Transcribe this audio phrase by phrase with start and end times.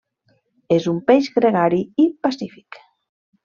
[0.75, 2.85] És un peix gregari i pacífic.